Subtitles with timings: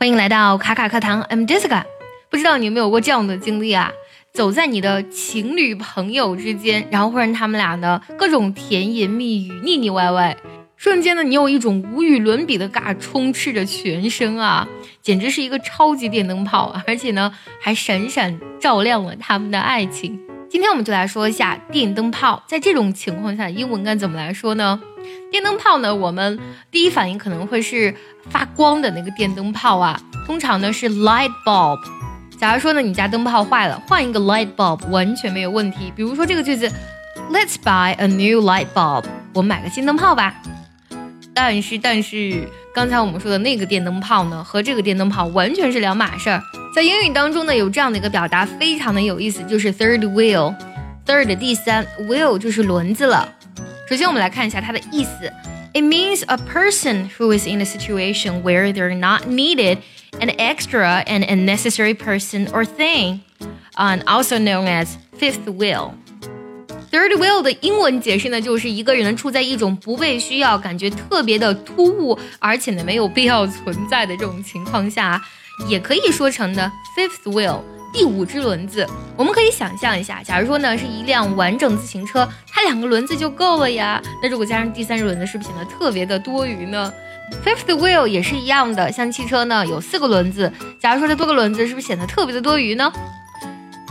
[0.00, 1.82] 欢迎来到卡卡课堂，I'm Jessica。
[2.30, 3.90] 不知道你有没有过这样的经历啊？
[4.32, 10.36] 走在你的情侣朋友之间，然后忽然他们俩的各种甜言蜜语、腻腻歪歪，
[10.76, 14.68] 瞬间呢，你有一种无与伦比的尬充斥着全身啊，
[15.02, 20.16] 简直是一个超级电灯泡，而且呢，还闪闪照亮了他们的爱情。
[20.48, 24.80] 今天我们就来说一下电灯泡，在这种情况下，英文该怎么来说呢？
[25.30, 26.38] 电灯泡呢，我们
[26.70, 27.94] 第一反应可能会是
[28.30, 31.78] 发光的那个电灯泡啊，通常呢是 light bulb。
[32.38, 35.92] 假如说呢，你家灯泡坏了，换一个 light bulb 完全没有问题。
[35.96, 36.70] 比如说这个句子
[37.32, 39.04] ，Let's buy a new light bulb。
[39.34, 40.34] 我们买个新灯泡吧。
[41.34, 46.42] 但是，但是刚才我们说的那个电灯泡呢，和这个电灯泡完全是两码事儿。
[46.74, 50.54] 在英语当中呢，有这样的一个表达，非常的有意思，就是 third wheel。
[51.06, 53.28] third 第三，wheel 就是轮子了。
[53.89, 55.31] 首先，我们来看一下它的意思。
[55.73, 59.79] It means a person who is in a situation where they're not needed,
[60.19, 63.21] an extra and unnecessary person or thing,
[63.75, 65.93] and also known as fifth wheel.
[66.91, 75.19] Third wheel 的英文解释呢，就是一个人处在一种不被需要、感觉特别的突兀，而且呢没有必要存在的这种情况下。
[75.67, 77.61] 也可以说成的 fifth wheel
[77.93, 78.87] 第五只轮子。
[79.15, 82.27] 我们可以想象一下，假如说呢是一辆完整自行车，
[82.58, 84.02] 它两个轮子就够了呀。
[84.20, 86.92] 那如果加上第三只轮子，是不是显得特别的多余呢
[87.44, 92.92] ？Fifth wheel 也是一样的，像汽车呢有四个轮子，假如说它多个轮子，是不是显得特别的多余呢？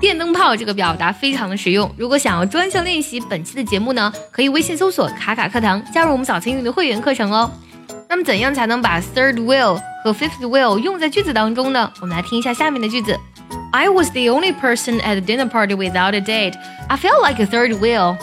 [0.00, 1.92] 电灯泡这个表达非常的实用。
[1.96, 7.50] 如果想要专项练习本期的节目呢，可以微信搜索卡卡课堂，加入我们早餐英语的会员课程哦。
[8.08, 11.92] 那么怎样才能把 third wheel 和 fifth wheel 用在句子当中呢？
[12.00, 13.18] 我们来听一下下面的句子。
[13.72, 16.54] I was the only person at the dinner party without a date.
[16.88, 18.16] I felt like a third wheel.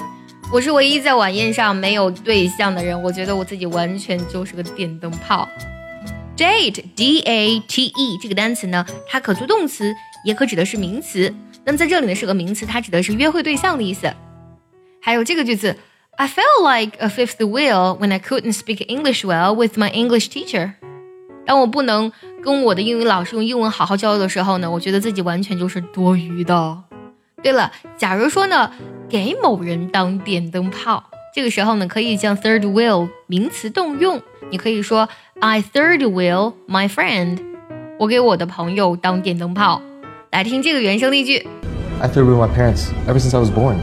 [0.52, 5.48] 我是唯一在晚宴上没有对象的人，我觉得我自己完全就是个电灯泡。
[6.36, 9.94] Date, D-A-T-E 这个单词呢，它可做动词，
[10.26, 11.32] 也可指的是名词。
[11.64, 14.12] 那么在这里呢是个名词，它指的是约会对象的意思。
[15.00, 15.76] 还有这个句子。
[16.16, 20.74] I felt like a fifth wheel when I couldn't speak English well with my English teacher。
[21.46, 22.12] 当我不能
[22.44, 26.84] 跟我的英语老师用英文好好交流的时候呢，我觉得自己完全就是多余的。
[27.42, 28.70] 对了，假如说呢，
[29.10, 31.04] 给某人当电灯泡，
[31.34, 34.22] 这个时候呢，可以将 third wheel 名词动用。
[34.52, 35.10] 你可以说
[35.40, 37.40] I third wheel my friend。
[37.98, 39.82] 我给我的朋友当电灯泡。
[40.32, 41.48] 来听这个原声例句
[42.00, 43.78] ：I third wheel my parents ever since I was born。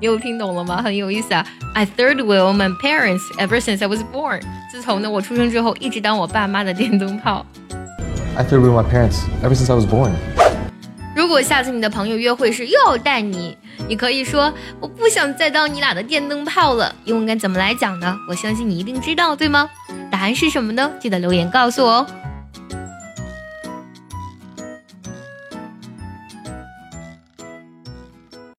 [0.00, 0.80] 你有听懂了吗？
[0.82, 4.40] 很有意思啊！I third wheel my parents ever since I was born。
[4.72, 7.44] 自从呢我出生之后，一直当我爸妈的电灯泡。
[8.34, 10.12] I third wheel my parents ever since I was born。
[11.14, 13.56] 如果下次你的朋友约会时又要带你，
[13.88, 16.94] 你可以说我不想再当你俩的电灯泡了。
[17.04, 18.16] 英文该怎么来讲呢？
[18.28, 19.68] 我相信你一定知道，对吗？
[20.10, 20.90] 答案是什么呢？
[21.00, 22.06] 记得留言告诉我哦。